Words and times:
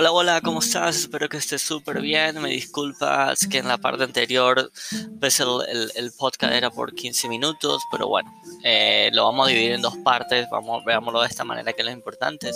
Hola, 0.00 0.12
hola, 0.12 0.40
¿cómo 0.40 0.60
estás? 0.60 0.96
Espero 0.96 1.28
que 1.28 1.38
estés 1.38 1.60
súper 1.60 2.00
bien. 2.00 2.40
Me 2.40 2.50
disculpas 2.50 3.48
que 3.48 3.58
en 3.58 3.66
la 3.66 3.78
parte 3.78 4.04
anterior 4.04 4.70
pues 5.18 5.40
el, 5.40 5.90
el, 5.96 6.12
podcast 6.12 6.54
era 6.54 6.70
por 6.70 6.94
15 6.94 7.28
minutos, 7.28 7.82
pero 7.90 8.06
bueno, 8.06 8.32
eh, 8.62 9.10
lo 9.12 9.24
vamos 9.24 9.48
a 9.48 9.50
dividir 9.50 9.72
en 9.72 9.82
dos 9.82 9.96
partes. 10.04 10.46
Vamos, 10.52 10.84
veámoslo 10.84 11.20
de 11.20 11.26
esta 11.26 11.42
manera 11.42 11.72
que 11.72 11.82
es 11.82 11.86
lo 11.86 11.90
importante 11.90 12.52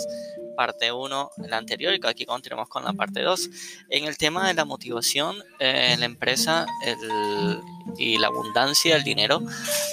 parte 0.55 0.91
1, 0.91 1.31
la 1.47 1.57
anterior, 1.57 1.93
y 1.93 2.07
aquí 2.07 2.25
continuamos 2.25 2.69
con 2.69 2.83
la 2.83 2.93
parte 2.93 3.21
2. 3.21 3.49
En 3.89 4.05
el 4.05 4.17
tema 4.17 4.47
de 4.47 4.53
la 4.53 4.65
motivación 4.65 5.35
eh, 5.59 5.91
en 5.93 5.99
la 5.99 6.05
empresa 6.05 6.65
y 7.97 8.17
la 8.17 8.27
abundancia 8.27 8.95
del 8.95 9.03
dinero, 9.03 9.41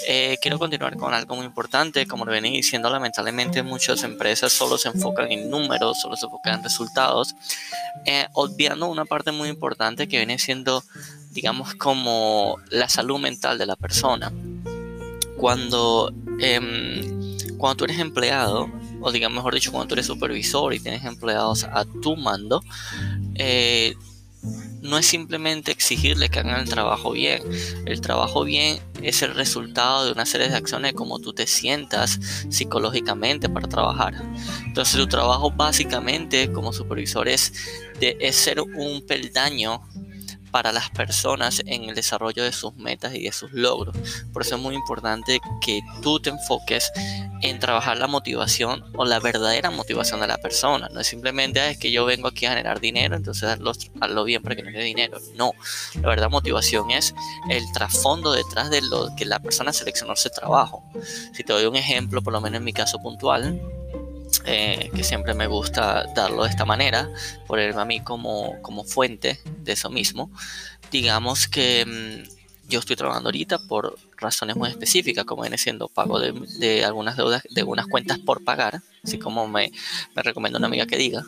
eh, 0.09 0.37
quiero 0.41 0.59
continuar 0.59 0.97
con 0.97 1.13
algo 1.15 1.37
muy 1.37 1.47
importante. 1.47 2.07
Como 2.07 2.25
lo 2.25 2.33
venía 2.33 2.53
diciendo, 2.53 2.91
lamentablemente 2.91 3.63
muchas 3.63 4.03
empresas 4.03 4.53
solo 4.53 4.79
se 4.79 4.89
enfocan 4.89 5.31
en 5.31 5.51
números, 5.51 6.01
solo 6.01 6.17
se 6.17 6.27
enfocan 6.27 6.55
en 6.55 6.63
resultados, 6.65 7.35
eh, 8.05 8.27
obviando 8.33 8.87
una 8.87 9.05
parte 9.05 9.33
muy 9.33 9.49
importante 9.49 10.09
que 10.09 10.19
viene 10.19 10.39
siendo, 10.39 10.83
digamos, 11.31 11.75
como 11.75 12.57
la 12.71 12.89
salud 12.89 13.19
mental 13.19 13.59
de 13.59 13.67
la 13.67 13.77
persona. 13.77 14.33
Cuando, 15.37 16.13
em, 16.39 17.39
cuando 17.57 17.77
tú 17.77 17.85
eres 17.85 17.99
empleado, 17.99 18.71
o 19.01 19.13
digamos 19.13 19.37
mejor 19.37 19.55
dicho, 19.55 19.73
cuando 19.73 19.89
tú 19.89 19.95
eres 19.95 20.07
supervisor 20.07 20.75
y 20.75 20.81
tienes 20.81 21.05
empleados 21.05 21.65
a 21.65 21.85
tu 21.85 22.17
mando, 22.17 22.63
eh, 23.35 23.95
no 24.83 24.97
es 24.97 25.07
simplemente 25.07 25.71
exigirle 25.71 26.31
que 26.31 26.39
hagan 26.39 26.61
el 26.61 26.69
trabajo 26.69 27.13
bien. 27.13 27.43
El 27.85 28.01
trabajo 28.01 28.45
bien 28.45 28.81
es 29.03 29.23
el 29.23 29.35
resultado 29.35 30.07
de 30.07 30.13
una 30.13 30.25
serie 30.25 30.49
de 30.49 30.57
acciones 30.57 30.95
como 30.95 31.19
tú 31.19 31.33
te 31.33 31.47
sientas 31.47 32.19
psicológicamente 32.49 33.49
para 33.49 33.69
trabajar. 33.69 34.15
Entonces 34.65 34.97
tu 34.97 35.07
trabajo 35.07 35.51
básicamente 35.51 36.51
como 36.53 36.73
supervisor 36.73 37.29
es, 37.29 37.53
de, 38.01 38.17
es 38.21 38.37
ser 38.37 38.61
un 38.61 39.05
peldaño 39.07 39.83
para 40.51 40.73
las 40.73 40.91
personas 40.91 41.63
en 41.67 41.85
el 41.85 41.95
desarrollo 41.95 42.45
de 42.45 42.53
sus 42.53 42.75
metas 42.77 43.15
y 43.15 43.25
de 43.25 43.33
sus 43.33 43.53
logros. 43.53 43.97
Por 44.33 44.43
eso 44.43 44.57
es 44.57 44.61
muy 44.61 44.75
importante 44.75 45.41
que 45.61 45.81
tú 46.03 46.21
te 46.21 46.31
enfoques 46.31 46.91
en 47.43 47.59
trabajar 47.59 47.99
la 47.99 48.07
motivación 48.07 48.85
o 48.97 49.05
la 49.05 49.21
verdadera 49.21 49.71
motivación 49.71 50.21
de 50.21 50.27
la 50.27 50.39
persona. 50.39 50.89
No 50.93 51.01
es 51.01 51.07
simplemente, 51.07 51.61
ah, 51.61 51.71
es 51.71 51.79
que 51.79 51.91
yo 51.91 52.05
vengo 52.05 52.29
aquí 52.29 52.47
a 52.47 52.51
generar 52.51 52.81
dinero, 52.81 53.17
entonces 53.17 53.49
hazlo, 53.49 54.25
bien 54.25 54.43
para 54.43 54.57
que 54.57 54.63
no 54.63 54.71
dé 54.71 54.83
dinero. 54.83 55.19
No, 55.37 55.53
la 55.95 56.09
verdadera 56.09 56.29
motivación 56.29 56.91
es 56.91 57.15
el 57.49 57.65
trasfondo 57.73 58.33
detrás 58.33 58.71
de 58.71 58.83
lo 58.83 59.15
que 59.17 59.25
la 59.25 59.39
persona 59.39 59.73
seleccionó 59.73 60.15
ese 60.15 60.31
trabajo. 60.31 60.83
Si 61.33 61.45
te 61.45 61.53
doy 61.53 61.65
un 61.65 61.77
ejemplo, 61.77 62.23
por 62.23 62.33
lo 62.33 62.41
menos 62.41 62.59
en 62.59 62.65
mi 62.65 62.73
caso 62.73 62.99
puntual, 62.99 63.61
eh, 64.45 64.91
que 64.95 65.05
siempre 65.05 65.35
me 65.35 65.47
gusta 65.47 66.05
darlo 66.15 66.45
de 66.45 66.51
esta 66.51 66.65
manera, 66.65 67.09
ponerme 67.47 67.81
a 67.81 67.85
mí 67.85 68.01
como, 68.01 68.61
como 68.63 68.85
fuente 68.85 69.41
de 69.45 69.73
eso 69.73 69.91
mismo. 69.91 70.31
Digamos 70.91 71.47
que 71.47 71.85
mm, 71.87 72.69
yo 72.69 72.81
estoy 72.81 72.97
trabajando 72.97 73.29
ahorita 73.29 73.59
por 73.59 73.99
razones 74.17 74.57
muy 74.57 74.71
específicas, 74.71 75.25
como 75.25 75.43
viene 75.43 75.59
siendo 75.59 75.89
pago 75.89 76.19
de, 76.19 76.33
de, 76.59 76.85
algunas 76.85 77.17
deudas, 77.17 77.43
de 77.51 77.61
algunas 77.61 77.87
cuentas 77.87 78.19
por 78.19 78.45
pagar, 78.45 78.81
así 79.05 79.19
como 79.19 79.47
me, 79.47 79.73
me 80.15 80.23
recomienda 80.23 80.59
una 80.59 80.69
amiga 80.69 80.87
que 80.87 80.97
diga, 80.97 81.25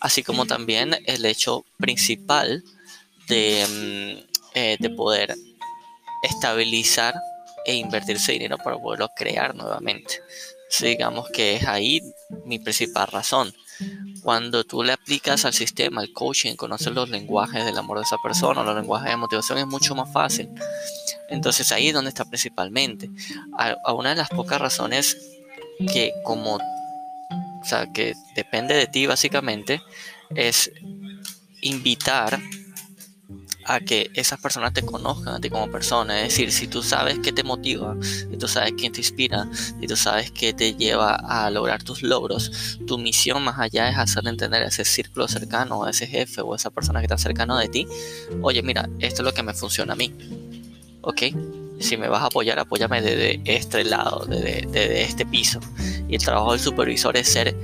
así 0.00 0.22
como 0.22 0.46
también 0.46 0.96
el 1.06 1.24
hecho 1.26 1.64
principal 1.78 2.64
de, 3.28 3.66
mm, 3.68 4.34
eh, 4.54 4.76
de 4.78 4.90
poder 4.90 5.34
estabilizar 6.22 7.14
e 7.66 7.74
invertirse 7.74 8.32
dinero 8.32 8.56
para 8.58 8.78
poderlo 8.78 9.10
crear 9.16 9.54
nuevamente 9.54 10.20
digamos 10.80 11.28
que 11.30 11.56
es 11.56 11.66
ahí 11.66 12.00
mi 12.44 12.58
principal 12.58 13.06
razón. 13.08 13.54
Cuando 14.22 14.64
tú 14.64 14.82
le 14.82 14.92
aplicas 14.92 15.44
al 15.44 15.52
sistema, 15.52 16.00
al 16.00 16.12
coaching, 16.12 16.54
conoces 16.56 16.92
los 16.92 17.10
lenguajes 17.10 17.64
del 17.64 17.76
amor 17.76 17.98
de 17.98 18.04
esa 18.04 18.16
persona, 18.22 18.62
los 18.62 18.76
lenguajes 18.76 19.10
de 19.10 19.16
motivación, 19.16 19.58
es 19.58 19.66
mucho 19.66 19.94
más 19.94 20.12
fácil. 20.12 20.48
Entonces 21.28 21.70
ahí 21.72 21.88
es 21.88 21.94
donde 21.94 22.10
está 22.10 22.24
principalmente. 22.24 23.10
A, 23.58 23.92
una 23.92 24.10
de 24.10 24.16
las 24.16 24.28
pocas 24.28 24.60
razones 24.60 25.16
que 25.92 26.12
como, 26.22 26.56
o 26.56 27.64
sea, 27.64 27.92
que 27.92 28.14
depende 28.34 28.74
de 28.74 28.86
ti 28.86 29.06
básicamente, 29.06 29.82
es 30.34 30.70
invitar 31.60 32.40
a 33.66 33.80
que 33.80 34.10
esas 34.14 34.40
personas 34.40 34.72
te 34.72 34.82
conozcan 34.82 35.34
a 35.34 35.40
ti 35.40 35.50
como 35.50 35.70
persona. 35.70 36.20
Es 36.22 36.30
decir, 36.30 36.52
si 36.52 36.66
tú 36.66 36.82
sabes 36.82 37.18
qué 37.20 37.32
te 37.32 37.42
motiva, 37.42 37.96
si 38.02 38.36
tú 38.36 38.48
sabes 38.48 38.72
quién 38.76 38.92
te 38.92 39.00
inspira, 39.00 39.48
si 39.54 39.86
tú 39.86 39.96
sabes 39.96 40.30
qué 40.30 40.52
te 40.52 40.74
lleva 40.74 41.14
a 41.14 41.50
lograr 41.50 41.82
tus 41.82 42.02
logros, 42.02 42.78
tu 42.86 42.98
misión 42.98 43.44
más 43.44 43.58
allá 43.58 43.88
es 43.88 43.98
hacer 43.98 44.26
entender 44.26 44.62
a 44.62 44.68
ese 44.68 44.84
círculo 44.84 45.28
cercano, 45.28 45.84
a 45.84 45.90
ese 45.90 46.06
jefe 46.06 46.40
o 46.40 46.52
a 46.52 46.56
esa 46.56 46.70
persona 46.70 47.00
que 47.00 47.06
está 47.06 47.18
cercano 47.18 47.58
de 47.58 47.68
ti, 47.68 47.86
oye, 48.42 48.62
mira, 48.62 48.88
esto 48.98 49.22
es 49.22 49.26
lo 49.26 49.32
que 49.32 49.42
me 49.42 49.54
funciona 49.54 49.94
a 49.94 49.96
mí. 49.96 50.12
¿Ok? 51.02 51.22
Si 51.80 51.96
me 51.96 52.08
vas 52.08 52.22
a 52.22 52.26
apoyar, 52.26 52.58
apóyame 52.58 53.02
desde 53.02 53.40
este 53.44 53.84
lado, 53.84 54.24
desde, 54.26 55.02
este 55.02 55.26
piso. 55.26 55.60
Y 56.08 56.14
el 56.14 56.22
trabajo 56.22 56.52
del 56.52 56.60
supervisor 56.60 57.16
es 57.16 57.28
ser 57.28 57.54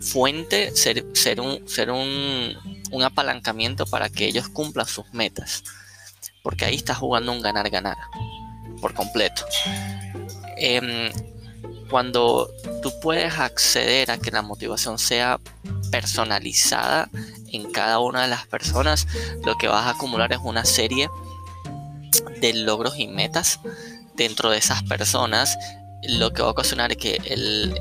fuente, 0.00 0.74
ser, 0.76 1.04
ser, 1.14 1.40
un, 1.40 1.66
ser 1.68 1.90
un, 1.90 2.56
un 2.90 3.02
apalancamiento 3.02 3.86
para 3.86 4.08
que 4.08 4.26
ellos 4.26 4.48
cumplan 4.48 4.86
sus 4.86 5.12
metas. 5.12 5.64
Porque 6.42 6.64
ahí 6.64 6.76
está 6.76 6.94
jugando 6.94 7.32
un 7.32 7.42
ganar-ganar 7.42 7.96
por 8.80 8.94
completo. 8.94 9.44
Em, 10.56 11.10
cuando 11.90 12.50
tú 12.82 12.92
puedes 13.00 13.38
acceder 13.38 14.10
a 14.10 14.18
que 14.18 14.30
la 14.30 14.42
motivación 14.42 14.98
sea 14.98 15.40
personalizada 15.90 17.08
en 17.52 17.70
cada 17.70 17.98
una 18.00 18.22
de 18.22 18.28
las 18.28 18.46
personas, 18.46 19.06
lo 19.44 19.56
que 19.56 19.68
vas 19.68 19.86
a 19.86 19.90
acumular 19.90 20.32
es 20.32 20.40
una 20.42 20.64
serie 20.64 21.08
de 22.40 22.52
logros 22.54 22.98
y 22.98 23.08
metas 23.08 23.60
dentro 24.14 24.50
de 24.50 24.58
esas 24.58 24.82
personas, 24.82 25.56
lo 26.02 26.32
que 26.32 26.42
va 26.42 26.48
a 26.48 26.52
ocasionar 26.52 26.96
que 26.96 27.20
el, 27.24 27.74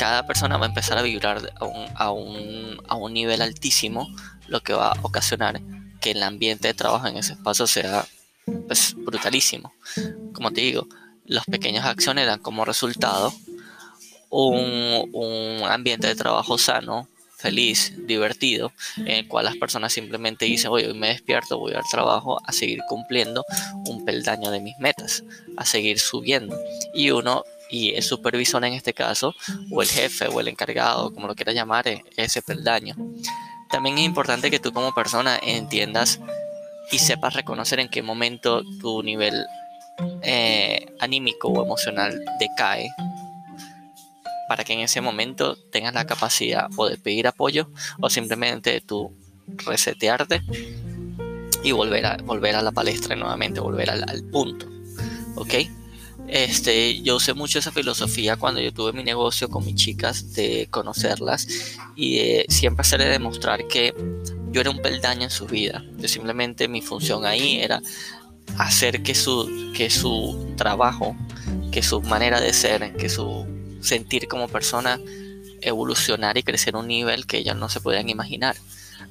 cada 0.00 0.26
persona 0.26 0.56
va 0.56 0.64
a 0.64 0.68
empezar 0.70 0.96
a 0.96 1.02
vibrar 1.02 1.52
a 1.56 2.10
un, 2.10 2.80
a 2.88 2.94
un, 2.94 3.12
nivel 3.12 3.42
altísimo, 3.42 4.08
lo 4.48 4.62
que 4.62 4.72
va 4.72 4.92
a 4.92 4.98
ocasionar 5.02 5.60
que 6.00 6.12
el 6.12 6.22
ambiente 6.22 6.68
de 6.68 6.72
trabajo 6.72 7.06
en 7.06 7.18
ese 7.18 7.34
espacio 7.34 7.66
sea 7.66 8.06
pues, 8.66 8.94
brutalísimo. 8.96 9.74
Como 10.32 10.52
te 10.52 10.62
digo, 10.62 10.86
las 11.26 11.44
pequeñas 11.44 11.84
acciones 11.84 12.24
dan 12.24 12.40
como 12.40 12.64
resultado 12.64 13.30
un, 14.30 15.10
un 15.12 15.68
ambiente 15.68 16.06
de 16.06 16.14
trabajo 16.14 16.56
sano, 16.56 17.06
feliz, 17.36 17.92
divertido, 18.06 18.72
en 18.96 19.08
el 19.08 19.28
cual 19.28 19.44
las 19.44 19.56
personas 19.56 19.92
simplemente 19.92 20.46
dicen, 20.46 20.70
oye, 20.70 20.86
hoy 20.86 20.98
me 20.98 21.08
despierto, 21.08 21.58
voy 21.58 21.74
al 21.74 21.84
trabajo 21.90 22.40
a 22.46 22.52
seguir 22.52 22.80
cumpliendo 22.88 23.44
un 23.86 24.06
peldaño 24.06 24.50
de 24.50 24.60
mis 24.60 24.78
metas, 24.78 25.24
a 25.58 25.66
seguir 25.66 25.98
subiendo. 25.98 26.58
Y 26.94 27.10
uno 27.10 27.44
y 27.70 27.94
el 27.94 28.02
supervisor 28.02 28.64
en 28.64 28.74
este 28.74 28.92
caso, 28.92 29.34
o 29.70 29.82
el 29.82 29.88
jefe 29.88 30.26
o 30.26 30.40
el 30.40 30.48
encargado, 30.48 31.12
como 31.12 31.26
lo 31.26 31.34
quieras 31.34 31.54
llamar, 31.54 31.88
es 31.88 32.02
ese 32.16 32.42
peldaño. 32.42 32.94
También 33.70 33.98
es 33.98 34.04
importante 34.04 34.50
que 34.50 34.58
tú 34.58 34.72
como 34.72 34.92
persona 34.92 35.38
entiendas 35.42 36.20
y 36.90 36.98
sepas 36.98 37.34
reconocer 37.34 37.78
en 37.78 37.88
qué 37.88 38.02
momento 38.02 38.62
tu 38.80 39.02
nivel 39.02 39.46
eh, 40.22 40.86
anímico 40.98 41.48
o 41.48 41.64
emocional 41.64 42.24
decae 42.38 42.88
para 44.48 44.64
que 44.64 44.72
en 44.72 44.80
ese 44.80 45.00
momento 45.00 45.56
tengas 45.70 45.94
la 45.94 46.06
capacidad 46.06 46.68
o 46.76 46.88
de 46.88 46.98
pedir 46.98 47.28
apoyo 47.28 47.70
o 48.00 48.10
simplemente 48.10 48.80
tú 48.80 49.14
resetearte 49.46 50.42
y 51.62 51.70
volver 51.70 52.06
a, 52.06 52.16
volver 52.16 52.56
a 52.56 52.62
la 52.62 52.72
palestra 52.72 53.14
nuevamente, 53.14 53.60
volver 53.60 53.90
al, 53.90 54.02
al 54.08 54.24
punto. 54.24 54.66
¿Ok? 55.36 55.54
Este, 56.28 57.02
yo 57.02 57.16
usé 57.16 57.34
mucho 57.34 57.58
esa 57.58 57.72
filosofía 57.72 58.36
cuando 58.36 58.60
yo 58.60 58.72
tuve 58.72 58.92
mi 58.92 59.02
negocio 59.02 59.48
con 59.48 59.64
mis 59.64 59.74
chicas, 59.74 60.32
de 60.34 60.68
conocerlas 60.70 61.48
y 61.96 62.20
siempre 62.48 62.82
hacerle 62.82 63.06
demostrar 63.06 63.66
que 63.66 63.94
yo 64.52 64.60
era 64.60 64.70
un 64.70 64.80
peldaño 64.80 65.24
en 65.24 65.30
su 65.30 65.46
vida. 65.46 65.84
Yo 65.98 66.08
simplemente 66.08 66.68
mi 66.68 66.82
función 66.82 67.24
ahí 67.24 67.60
era 67.60 67.82
hacer 68.58 69.02
que 69.02 69.14
su, 69.14 69.72
que 69.74 69.90
su 69.90 70.54
trabajo, 70.56 71.16
que 71.72 71.82
su 71.82 72.00
manera 72.02 72.40
de 72.40 72.52
ser, 72.52 72.96
que 72.96 73.08
su 73.08 73.46
sentir 73.80 74.28
como 74.28 74.48
persona 74.48 75.00
evolucionara 75.62 76.38
y 76.38 76.42
crecer 76.42 76.74
a 76.74 76.78
un 76.78 76.88
nivel 76.88 77.26
que 77.26 77.38
ellas 77.38 77.56
no 77.56 77.68
se 77.68 77.80
podían 77.80 78.08
imaginar 78.08 78.56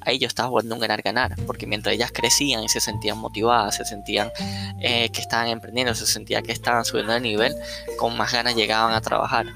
ahí 0.02 0.18
yo 0.18 0.26
estaba 0.26 0.48
jugando 0.48 0.74
un 0.74 0.80
ganar-ganar, 0.80 1.36
porque 1.46 1.66
mientras 1.66 1.94
ellas 1.94 2.12
crecían 2.12 2.62
y 2.62 2.68
se 2.68 2.80
sentían 2.80 3.18
motivadas, 3.18 3.76
se 3.76 3.84
sentían 3.84 4.30
eh, 4.80 5.10
que 5.10 5.20
estaban 5.20 5.48
emprendiendo, 5.48 5.94
se 5.94 6.06
sentía 6.06 6.42
que 6.42 6.52
estaban 6.52 6.84
subiendo 6.84 7.12
de 7.12 7.20
nivel, 7.20 7.54
con 7.98 8.16
más 8.16 8.32
ganas 8.32 8.54
llegaban 8.54 8.94
a 8.94 9.00
trabajar. 9.00 9.46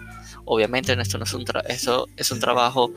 Obviamente 0.46 0.92
esto 1.00 1.16
no 1.16 1.24
es 1.24 1.32
un 1.32 1.44
eso 1.68 2.06
es 2.18 2.30
un 2.30 2.38
trabajo 2.38 2.90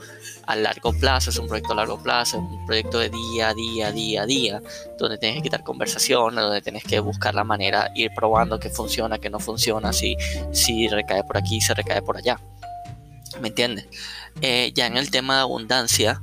a 0.45 0.55
largo 0.57 0.91
plazo, 0.91 1.29
es 1.29 1.37
un 1.37 1.47
proyecto 1.47 1.71
a 1.71 1.75
largo 1.77 2.01
plazo, 2.03 2.37
es 2.37 2.43
un 2.43 2.65
proyecto 2.65 2.99
de 2.99 3.09
día 3.09 3.49
a 3.49 3.53
día, 3.53 3.91
día 3.91 4.21
a 4.23 4.25
día, 4.25 4.61
donde 4.99 5.17
tienes 5.17 5.37
que 5.37 5.43
quitar 5.43 5.63
conversaciones, 5.63 6.43
donde 6.43 6.61
tienes 6.61 6.83
que 6.83 6.99
buscar 6.99 7.35
la 7.35 7.45
manera, 7.45 7.89
ir 7.95 8.11
probando 8.13 8.59
qué 8.59 8.69
funciona, 8.69 9.17
qué 9.17 9.29
no 9.29 9.39
funciona, 9.39 9.93
si, 9.93 10.17
si 10.51 10.89
recae 10.89 11.23
por 11.23 11.37
aquí, 11.37 11.61
se 11.61 11.73
recae 11.73 12.01
por 12.01 12.17
allá. 12.17 12.37
¿Me 13.41 13.49
entiendes? 13.49 13.87
Eh, 14.41 14.71
ya 14.73 14.87
en 14.87 14.97
el 14.97 15.09
tema 15.09 15.35
de 15.35 15.41
abundancia, 15.41 16.21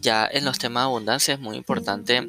ya 0.00 0.28
en 0.30 0.44
los 0.44 0.58
temas 0.58 0.82
de 0.82 0.86
abundancia 0.86 1.34
es 1.34 1.40
muy 1.40 1.56
importante 1.56 2.28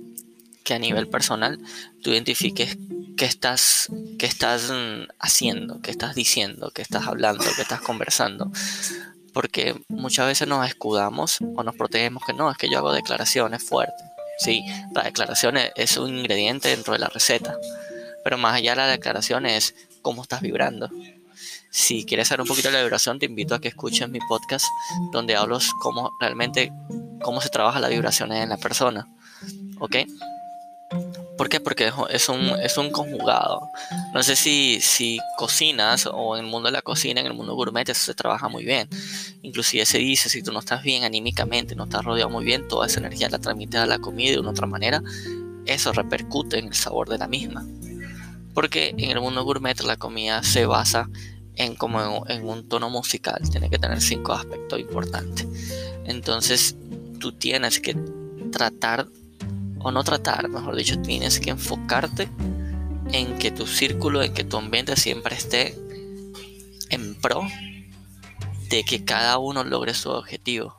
que 0.64 0.74
a 0.74 0.80
nivel 0.80 1.08
personal 1.08 1.60
tú 2.04 2.12
identifiques 2.12 2.78
qué 3.18 3.26
estás, 3.26 3.90
qué 4.20 4.26
estás 4.26 4.72
mm, 4.72 5.10
haciendo, 5.20 5.82
qué 5.82 5.92
estás 5.92 6.16
diciendo, 6.16 6.72
qué 6.74 6.82
estás 6.82 7.08
hablando, 7.08 7.44
qué 7.56 7.62
estás 7.62 7.82
conversando. 7.82 8.52
Porque 9.34 9.76
muchas 9.88 10.28
veces 10.28 10.48
nos 10.48 10.68
escudamos 10.68 11.38
o 11.56 11.64
nos 11.64 11.76
protegemos 11.76 12.24
que 12.26 12.34
no, 12.34 12.52
es 12.52 12.58
que 12.58 12.70
yo 12.70 12.80
hago 12.80 12.92
declaraciones 12.92 13.64
fuertes. 13.64 14.06
Sí, 14.40 14.66
la 14.94 15.04
declaración 15.04 15.56
es 15.76 15.98
un 15.98 16.18
ingrediente 16.18 16.70
dentro 16.70 16.94
de 16.94 17.00
la 17.00 17.08
receta. 17.08 17.58
Pero 18.24 18.38
más 18.38 18.56
allá 18.56 18.72
de 18.72 18.78
la 18.78 18.88
declaración 18.88 19.46
es 19.46 19.76
cómo 20.02 20.24
estás 20.24 20.42
vibrando. 20.42 20.90
Si 21.70 22.06
quieres 22.06 22.28
saber 22.28 22.42
un 22.42 22.48
poquito 22.48 22.70
de 22.70 22.74
la 22.74 22.82
vibración, 22.82 23.20
te 23.20 23.26
invito 23.26 23.56
a 23.56 23.62
que 23.62 23.70
escuches 23.70 24.10
mi 24.10 24.20
podcast 24.28 24.66
donde 25.12 25.36
hablo 25.36 25.60
cómo 25.82 26.12
realmente 26.20 26.72
cómo 27.22 27.42
se 27.42 27.50
trabaja 27.50 27.80
la 27.80 27.88
vibración 27.88 28.32
en 28.32 28.50
la 28.50 28.58
persona. 28.58 29.08
¿Ok? 29.80 29.98
¿Por 31.38 31.50
qué? 31.50 31.60
Porque 31.60 31.92
es 32.10 32.30
un, 32.30 32.40
es 32.62 32.78
un 32.78 32.92
conjugado. 32.92 33.62
No 34.14 34.22
sé 34.22 34.36
si, 34.36 34.80
si 34.82 35.20
cocinas 35.38 36.08
o 36.12 36.36
en 36.36 36.46
el 36.46 36.52
mundo 36.52 36.68
de 36.68 36.74
la 36.74 36.82
cocina, 36.82 37.22
en 37.22 37.28
el 37.28 37.34
mundo 37.34 37.56
gourmet, 37.56 37.88
eso 37.90 38.06
se 38.06 38.14
trabaja 38.14 38.48
muy 38.48 38.64
bien. 38.64 38.88
Inclusive 39.42 39.86
se 39.86 39.98
dice, 39.98 40.30
si 40.30 40.44
tú 40.44 40.52
no 40.52 40.60
estás 40.60 40.84
bien 40.84 41.04
anímicamente, 41.04 41.76
no 41.76 41.86
estás 41.86 42.04
rodeado 42.04 42.30
muy 42.30 42.46
bien, 42.46 42.68
toda 42.68 42.86
esa 42.86 43.00
energía 43.00 43.30
la 43.30 43.40
transmites 43.40 43.80
a 43.80 43.86
la 43.86 44.00
comida 44.00 44.32
de 44.32 44.40
una 44.40 44.52
otra 44.52 44.68
manera, 44.68 45.02
eso 45.66 45.94
repercute 45.94 46.60
en 46.60 46.68
el 46.68 46.76
sabor 46.76 47.10
de 47.10 47.18
la 47.18 47.28
misma. 47.28 47.66
Porque 48.54 48.90
en 48.90 49.10
el 49.10 49.22
mundo 49.22 49.44
gourmet 49.44 49.80
la 49.82 49.96
comida 49.96 50.44
se 50.44 50.66
basa 50.66 51.10
en 51.56 51.76
como 51.76 52.26
en, 52.28 52.48
un 52.48 52.68
tono 52.68 52.90
musical, 52.90 53.40
tiene 53.50 53.70
que 53.70 53.78
tener 53.78 54.02
cinco 54.02 54.34
aspectos 54.34 54.80
importantes. 54.80 55.48
Entonces 56.06 56.76
tú 57.20 57.34
tienes 57.34 57.80
que 57.80 57.96
tratar, 58.52 59.08
o 59.80 59.92
no 59.92 60.04
tratar, 60.04 60.48
mejor 60.50 60.76
dicho, 60.76 61.02
tienes 61.02 61.40
que 61.40 61.52
enfocarte 61.52 62.30
en 63.12 63.38
que 63.38 63.52
tu 63.52 63.68
círculo, 63.68 64.24
en 64.24 64.34
que 64.34 64.44
tu 64.44 64.58
ambiente 64.58 64.96
siempre 64.96 65.36
esté 65.36 65.76
en 66.90 67.16
pro 67.16 67.42
de 68.70 68.84
que 68.84 69.04
cada 69.04 69.38
uno 69.38 69.64
logre 69.64 69.94
su 69.94 70.10
objetivo. 70.10 70.76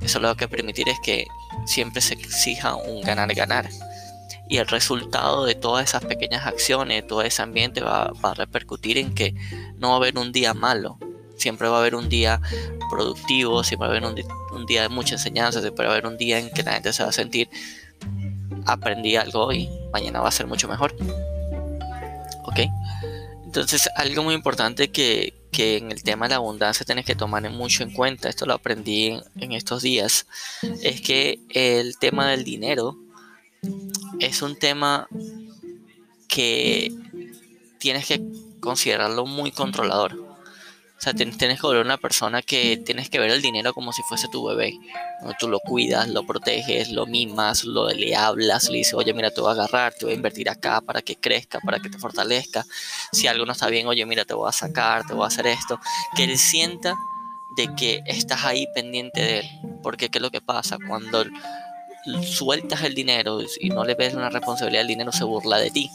Eso 0.00 0.18
lo 0.20 0.36
que 0.36 0.48
permitir 0.48 0.88
es 0.88 0.98
que 1.02 1.26
siempre 1.66 2.02
se 2.02 2.14
exija 2.14 2.74
un 2.74 3.02
ganar-ganar 3.02 3.68
y 4.52 4.58
el 4.58 4.66
resultado 4.66 5.46
de 5.46 5.54
todas 5.54 5.88
esas 5.88 6.04
pequeñas 6.04 6.46
acciones, 6.46 7.06
todo 7.06 7.22
ese 7.22 7.40
ambiente 7.40 7.80
va, 7.80 8.12
a 8.22 8.34
repercutir 8.34 8.98
en 8.98 9.14
que 9.14 9.34
no 9.78 9.88
va 9.88 9.94
a 9.94 9.96
haber 9.96 10.18
un 10.18 10.30
día 10.30 10.52
malo, 10.52 10.98
siempre 11.38 11.68
va 11.68 11.76
a 11.76 11.80
haber 11.80 11.94
un 11.94 12.10
día 12.10 12.38
productivo, 12.90 13.64
siempre 13.64 13.88
va 13.88 13.94
a 13.94 13.96
haber 13.96 14.26
un, 14.52 14.66
día 14.66 14.82
de 14.82 14.90
mucha 14.90 15.14
enseñanza, 15.14 15.62
siempre 15.62 15.86
va 15.86 15.92
a 15.92 15.96
haber 15.96 16.06
un 16.06 16.18
día 16.18 16.38
en 16.38 16.50
que 16.50 16.62
la 16.62 16.74
gente 16.74 16.92
se 16.92 17.02
va 17.02 17.08
a 17.08 17.12
sentir 17.12 17.48
aprendí 18.66 19.16
algo 19.16 19.54
y 19.54 19.70
mañana 19.90 20.20
va 20.20 20.28
a 20.28 20.32
ser 20.32 20.46
mucho 20.46 20.68
mejor. 20.68 20.94
¿Ok? 22.44 22.60
Entonces, 23.46 23.88
algo 23.96 24.22
muy 24.22 24.34
importante 24.34 24.90
que, 24.90 25.32
en 25.56 25.90
el 25.90 26.02
tema 26.02 26.26
de 26.26 26.30
la 26.30 26.36
abundancia 26.36 26.84
tienes 26.84 27.06
que 27.06 27.14
tomar 27.14 27.48
mucho 27.48 27.84
en 27.84 27.90
cuenta, 27.90 28.28
esto 28.28 28.44
lo 28.44 28.52
aprendí 28.52 29.18
en 29.36 29.52
estos 29.52 29.80
días, 29.80 30.26
es 30.82 31.00
que 31.00 31.40
el 31.48 31.96
tema 31.96 32.28
del 32.28 32.44
dinero 32.44 32.98
es 34.20 34.42
un 34.42 34.56
tema 34.56 35.08
que 36.28 36.92
tienes 37.78 38.06
que 38.06 38.22
considerarlo 38.60 39.26
muy 39.26 39.50
controlador. 39.50 40.14
O 40.14 41.04
sea, 41.04 41.12
tienes, 41.14 41.36
que 41.36 41.66
volver 41.66 41.84
una 41.84 41.98
persona 41.98 42.42
que 42.42 42.76
tienes 42.76 43.10
que 43.10 43.18
ver 43.18 43.32
el 43.32 43.42
dinero 43.42 43.74
como 43.74 43.92
si 43.92 44.02
fuese 44.02 44.28
tu 44.28 44.46
bebé. 44.46 44.78
Tú 45.40 45.48
lo 45.48 45.58
cuidas, 45.58 46.06
lo 46.08 46.24
proteges, 46.24 46.92
lo 46.92 47.06
mimas, 47.06 47.64
lo, 47.64 47.88
le 47.88 48.14
hablas, 48.14 48.70
le 48.70 48.78
dices, 48.78 48.94
oye, 48.94 49.12
mira, 49.12 49.32
te 49.32 49.40
voy 49.40 49.50
a 49.50 49.52
agarrar, 49.54 49.92
te 49.94 50.04
voy 50.04 50.12
a 50.14 50.16
invertir 50.16 50.48
acá 50.48 50.80
para 50.80 51.02
que 51.02 51.16
crezca, 51.16 51.58
para 51.58 51.80
que 51.80 51.90
te 51.90 51.98
fortalezca. 51.98 52.64
Si 53.10 53.26
algo 53.26 53.44
no 53.44 53.50
está 53.50 53.66
bien, 53.66 53.88
oye, 53.88 54.06
mira, 54.06 54.24
te 54.24 54.34
voy 54.34 54.48
a 54.48 54.52
sacar, 54.52 55.04
te 55.04 55.12
voy 55.12 55.24
a 55.24 55.26
hacer 55.26 55.48
esto. 55.48 55.80
Que 56.14 56.22
él 56.22 56.38
sienta 56.38 56.94
de 57.56 57.74
que 57.74 58.00
estás 58.06 58.44
ahí 58.44 58.68
pendiente 58.72 59.20
de 59.20 59.38
él. 59.40 59.46
Porque 59.82 60.08
¿qué 60.08 60.18
es 60.18 60.22
lo 60.22 60.30
que 60.30 60.40
pasa? 60.40 60.78
Cuando 60.86 61.24
sueltas 62.22 62.82
el 62.82 62.94
dinero 62.94 63.40
y 63.60 63.70
no 63.70 63.84
le 63.84 63.94
ves 63.94 64.14
una 64.14 64.30
responsabilidad, 64.30 64.82
el 64.82 64.88
dinero 64.88 65.12
se 65.12 65.24
burla 65.24 65.58
de 65.58 65.70
ti. 65.70 65.90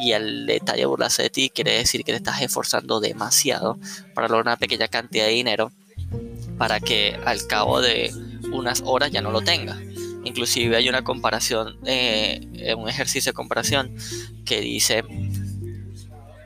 Y 0.00 0.12
el 0.12 0.46
detalle 0.46 0.80
de 0.80 0.86
burlarse 0.86 1.22
de 1.24 1.30
ti 1.30 1.50
quiere 1.50 1.72
decir 1.72 2.04
que 2.04 2.12
te 2.12 2.18
estás 2.18 2.40
esforzando 2.42 3.00
demasiado 3.00 3.78
para 4.14 4.28
lograr 4.28 4.46
una 4.46 4.56
pequeña 4.56 4.86
cantidad 4.86 5.24
de 5.24 5.32
dinero 5.32 5.72
para 6.58 6.78
que 6.78 7.18
al 7.24 7.46
cabo 7.46 7.80
de 7.80 8.12
unas 8.52 8.82
horas 8.84 9.10
ya 9.10 9.20
no 9.20 9.30
lo 9.30 9.40
tenga. 9.40 9.76
Inclusive 10.24 10.76
hay 10.76 10.88
una 10.88 11.02
comparación, 11.02 11.78
eh, 11.86 12.74
un 12.76 12.88
ejercicio 12.88 13.32
de 13.32 13.34
comparación 13.34 13.96
que 14.44 14.60
dice 14.60 15.02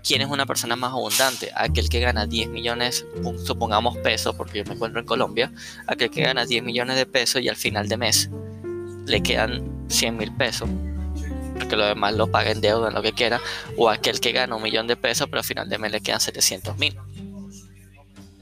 quién 0.05 0.21
es 0.23 0.29
una 0.29 0.47
persona 0.47 0.77
más 0.77 0.93
abundante, 0.93 1.51
aquel 1.55 1.89
que 1.89 1.99
gana 1.99 2.27
10 2.27 2.49
millones, 2.51 3.05
supongamos 3.45 3.97
pesos, 3.99 4.35
porque 4.37 4.59
yo 4.59 4.65
me 4.65 4.75
encuentro 4.75 5.01
en 5.01 5.07
Colombia, 5.07 5.51
aquel 5.87 6.11
que 6.11 6.23
gana 6.23 6.47
10 6.47 6.63
millones 6.63 6.97
de 6.97 7.07
pesos 7.07 7.43
y 7.43 7.49
al 7.49 7.57
final 7.57 7.89
de 7.89 7.97
mes 7.97 8.31
le 9.07 9.23
quedan 9.23 9.87
100 9.89 10.17
mil 10.17 10.33
pesos, 10.33 10.69
porque 11.59 11.77
lo 11.77 11.87
demás 11.87 12.15
lo 12.15 12.31
paga 12.31 12.51
en 12.51 12.61
deuda, 12.61 12.89
en 12.89 12.95
lo 12.95 13.03
que 13.03 13.13
quiera, 13.13 13.41
o 13.77 13.89
aquel 13.89 14.21
que 14.21 14.33
gana 14.33 14.57
un 14.57 14.63
millón 14.63 14.87
de 14.87 14.97
pesos, 14.97 15.29
pero 15.29 15.41
al 15.41 15.45
final 15.45 15.69
de 15.69 15.79
mes 15.79 15.93
le 15.93 16.01
quedan 16.01 16.21
700 16.21 16.79
mil. 16.79 16.97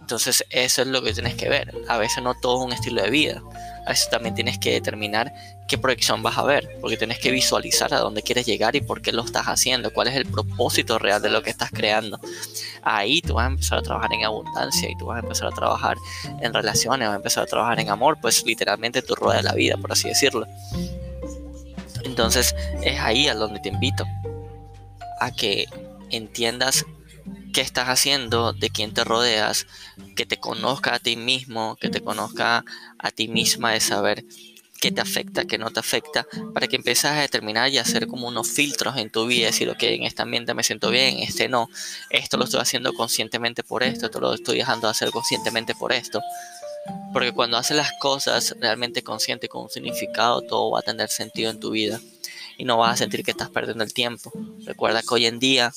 Entonces 0.02 0.44
eso 0.50 0.82
es 0.82 0.88
lo 0.88 1.00
que 1.00 1.14
tienes 1.14 1.36
que 1.36 1.48
ver. 1.48 1.72
A 1.88 1.96
veces 1.96 2.22
no 2.22 2.34
todo 2.34 2.58
es 2.58 2.66
un 2.66 2.72
estilo 2.72 3.02
de 3.02 3.10
vida. 3.10 3.40
A 3.86 3.90
veces 3.90 4.10
también 4.10 4.34
tienes 4.34 4.58
que 4.58 4.72
determinar 4.72 5.32
qué 5.68 5.78
proyección 5.78 6.24
vas 6.24 6.36
a 6.38 6.42
ver, 6.42 6.76
porque 6.80 6.96
tienes 6.96 7.20
que 7.20 7.30
visualizar 7.30 7.94
a 7.94 8.00
dónde 8.00 8.22
quieres 8.22 8.44
llegar 8.44 8.74
y 8.74 8.80
por 8.80 9.00
qué 9.00 9.12
lo 9.12 9.24
estás 9.24 9.46
haciendo, 9.46 9.92
cuál 9.92 10.08
es 10.08 10.16
el 10.16 10.26
propósito 10.26 10.98
real 10.98 11.22
de 11.22 11.30
lo 11.30 11.42
que 11.42 11.50
estás 11.50 11.70
creando. 11.70 12.20
Ahí 12.82 13.22
tú 13.22 13.34
vas 13.34 13.44
a 13.44 13.50
empezar 13.50 13.78
a 13.78 13.82
trabajar 13.82 14.12
en 14.12 14.24
abundancia 14.24 14.90
y 14.90 14.98
tú 14.98 15.06
vas 15.06 15.18
a 15.18 15.20
empezar 15.20 15.48
a 15.48 15.52
trabajar 15.52 15.96
en 16.40 16.52
relaciones, 16.52 17.06
vas 17.06 17.14
a 17.14 17.16
empezar 17.16 17.44
a 17.44 17.46
trabajar 17.46 17.80
en 17.80 17.88
amor, 17.88 18.18
pues 18.20 18.44
literalmente 18.44 19.02
tu 19.02 19.14
rueda 19.14 19.36
de 19.36 19.44
la 19.44 19.54
vida, 19.54 19.76
por 19.76 19.92
así 19.92 20.08
decirlo. 20.08 20.46
Entonces 22.04 22.56
es 22.82 23.00
ahí 23.00 23.28
a 23.28 23.34
donde 23.34 23.60
te 23.60 23.68
invito 23.68 24.04
a 25.20 25.30
que 25.30 25.66
entiendas 26.10 26.84
qué 27.52 27.60
estás 27.60 27.88
haciendo, 27.88 28.52
de 28.52 28.70
quién 28.70 28.94
te 28.94 29.04
rodeas, 29.04 29.66
que 30.16 30.26
te 30.26 30.38
conozca 30.38 30.94
a 30.94 30.98
ti 30.98 31.16
mismo, 31.16 31.76
que 31.76 31.88
te 31.90 32.00
conozca 32.00 32.64
a 32.98 33.10
ti 33.10 33.28
misma 33.28 33.72
de 33.72 33.80
saber 33.80 34.24
qué 34.80 34.90
te 34.90 35.00
afecta, 35.00 35.44
qué 35.44 35.58
no 35.58 35.70
te 35.70 35.78
afecta, 35.78 36.26
para 36.52 36.66
que 36.66 36.76
empieces 36.76 37.04
a 37.04 37.20
determinar 37.20 37.70
y 37.70 37.78
hacer 37.78 38.08
como 38.08 38.26
unos 38.26 38.50
filtros 38.50 38.96
en 38.96 39.10
tu 39.10 39.26
vida, 39.26 39.46
decir, 39.46 39.70
ok, 39.70 39.82
en 39.84 40.02
este 40.02 40.22
ambiente 40.22 40.54
me 40.54 40.64
siento 40.64 40.90
bien, 40.90 41.20
este 41.20 41.48
no, 41.48 41.68
esto 42.10 42.36
lo 42.36 42.44
estoy 42.44 42.60
haciendo 42.60 42.92
conscientemente 42.92 43.62
por 43.62 43.84
esto, 43.84 44.06
esto 44.06 44.20
lo 44.20 44.34
estoy 44.34 44.58
dejando 44.58 44.88
de 44.88 44.92
hacer 44.92 45.10
conscientemente 45.10 45.74
por 45.76 45.92
esto. 45.92 46.20
Porque 47.12 47.30
cuando 47.30 47.58
haces 47.58 47.76
las 47.76 47.92
cosas 48.00 48.56
realmente 48.58 49.02
consciente 49.02 49.48
con 49.48 49.62
un 49.62 49.70
significado, 49.70 50.42
todo 50.42 50.72
va 50.72 50.80
a 50.80 50.82
tener 50.82 51.08
sentido 51.10 51.50
en 51.52 51.60
tu 51.60 51.70
vida 51.70 52.00
y 52.62 52.64
no 52.64 52.76
vas 52.76 52.92
a 52.92 52.96
sentir 52.98 53.24
que 53.24 53.32
estás 53.32 53.50
perdiendo 53.50 53.82
el 53.82 53.92
tiempo. 53.92 54.32
Recuerda 54.64 55.02
que 55.02 55.12
hoy 55.12 55.26
en 55.26 55.40
día 55.40 55.72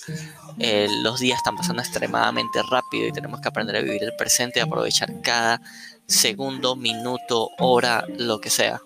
eh, 0.60 0.88
los 1.02 1.20
días 1.20 1.40
están 1.40 1.56
pasando 1.56 1.82
extremadamente 1.82 2.62
rápido 2.70 3.08
y 3.08 3.12
tenemos 3.12 3.42
que 3.42 3.48
aprender 3.48 3.76
a 3.76 3.82
vivir 3.82 4.04
el 4.04 4.16
presente 4.16 4.60
y 4.60 4.62
aprovechar 4.62 5.20
cada 5.22 5.60
segundo, 6.06 6.76
minuto, 6.76 7.50
hora, 7.58 8.06
lo 8.20 8.40
que 8.40 8.52
sea. 8.52 8.80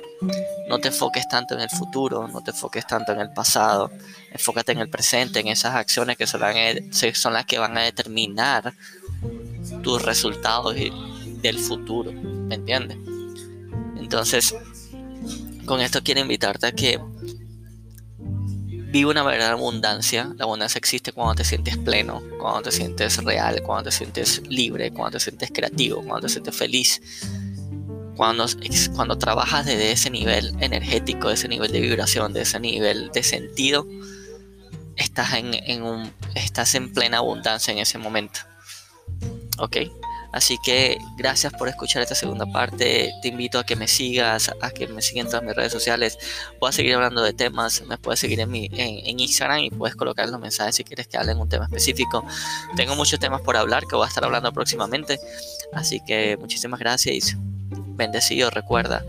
No 0.69 0.79
te 0.79 0.87
enfoques 0.87 1.27
tanto 1.27 1.55
en 1.55 1.59
el 1.59 1.69
futuro, 1.69 2.25
no 2.29 2.41
te 2.41 2.51
enfoques 2.51 2.87
tanto 2.87 3.11
en 3.11 3.19
el 3.19 3.33
pasado, 3.33 3.91
enfócate 4.31 4.71
en 4.71 4.77
el 4.77 4.89
presente, 4.89 5.41
en 5.41 5.49
esas 5.49 5.75
acciones 5.75 6.15
que 6.15 6.25
son 6.25 6.39
las, 6.39 7.45
que 7.45 7.59
van 7.59 7.77
a 7.77 7.81
determinar 7.81 8.73
tus 9.83 10.01
resultados 10.03 10.73
del 10.73 11.59
futuro, 11.59 12.13
¿me 12.13 12.55
entiendes? 12.55 12.97
Entonces, 13.97 14.55
con 15.65 15.81
esto 15.81 16.01
quiero 16.01 16.21
invitarte 16.21 16.67
a 16.67 16.71
que 16.71 16.97
vive 18.91 19.11
una 19.11 19.23
verdadera 19.23 19.53
abundancia. 19.53 20.33
La 20.37 20.45
abundancia 20.45 20.77
existe 20.77 21.11
cuando 21.11 21.35
te 21.35 21.43
sientes 21.43 21.77
pleno, 21.77 22.21
cuando 22.39 22.63
te 22.63 22.71
sientes 22.71 23.23
real, 23.23 23.61
cuando 23.61 23.89
te 23.89 23.91
sientes 23.95 24.41
libre, 24.47 24.91
cuando 24.91 25.17
te 25.17 25.19
sientes 25.19 25.51
creativo, 25.53 25.97
cuando 25.97 26.21
te 26.21 26.29
sientes 26.29 26.55
feliz. 26.55 27.01
Cuando, 28.15 28.45
cuando 28.95 29.17
trabajas 29.17 29.65
desde 29.65 29.93
ese 29.93 30.09
nivel 30.09 30.53
energético, 30.59 31.29
de 31.29 31.35
ese 31.35 31.47
nivel 31.47 31.71
de 31.71 31.79
vibración, 31.79 32.33
de 32.33 32.41
ese 32.41 32.59
nivel 32.59 33.11
de 33.13 33.23
sentido, 33.23 33.87
estás 34.97 35.35
en, 35.35 35.53
en 35.53 35.83
un, 35.83 36.11
estás 36.35 36.75
en 36.75 36.91
plena 36.91 37.19
abundancia 37.19 37.71
en 37.71 37.77
ese 37.77 37.97
momento. 37.97 38.41
¿Ok? 39.57 39.77
Así 40.31 40.57
que 40.63 40.97
gracias 41.17 41.53
por 41.53 41.67
escuchar 41.69 42.01
esta 42.01 42.15
segunda 42.15 42.45
parte. 42.45 43.11
Te 43.21 43.27
invito 43.29 43.59
a 43.59 43.65
que 43.65 43.75
me 43.75 43.87
sigas, 43.87 44.51
a 44.61 44.71
que 44.71 44.87
me 44.87 45.01
sigas 45.01 45.25
en 45.25 45.31
todas 45.31 45.43
mis 45.43 45.55
redes 45.55 45.71
sociales. 45.71 46.17
Voy 46.59 46.69
a 46.69 46.71
seguir 46.71 46.93
hablando 46.95 47.23
de 47.23 47.33
temas. 47.33 47.81
Me 47.87 47.97
puedes 47.97 48.19
seguir 48.19 48.39
en, 48.39 48.51
mi, 48.51 48.69
en, 48.73 49.19
Instagram 49.19 49.59
y 49.59 49.69
puedes 49.71 49.95
colocar 49.95 50.29
los 50.29 50.39
mensajes 50.39 50.75
si 50.75 50.83
quieres 50.83 51.07
que 51.07 51.17
hable 51.17 51.31
en 51.31 51.39
un 51.39 51.49
tema 51.49 51.65
específico. 51.65 52.23
Tengo 52.75 52.95
muchos 52.95 53.19
temas 53.19 53.41
por 53.41 53.57
hablar 53.57 53.85
que 53.87 53.95
voy 53.95 54.05
a 54.05 54.07
estar 54.07 54.23
hablando 54.23 54.51
próximamente. 54.53 55.19
Así 55.73 56.01
que 56.05 56.37
muchísimas 56.37 56.79
gracias. 56.79 57.35
Bendecido, 57.69 58.49
recuerda 58.49 59.03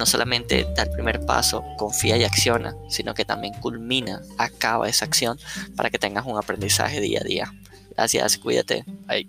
no 0.00 0.06
solamente 0.06 0.66
da 0.74 0.84
el 0.84 0.90
primer 0.90 1.20
paso, 1.26 1.62
confía 1.76 2.16
y 2.16 2.24
acciona, 2.24 2.74
sino 2.88 3.12
que 3.12 3.26
también 3.26 3.52
culmina, 3.52 4.22
acaba 4.38 4.88
esa 4.88 5.04
acción 5.04 5.38
para 5.76 5.90
que 5.90 5.98
tengas 5.98 6.24
un 6.24 6.38
aprendizaje 6.38 7.02
día 7.02 7.20
a 7.20 7.24
día. 7.24 7.54
Gracias, 7.94 8.38
cuídate. 8.38 8.82
Bye. 9.06 9.28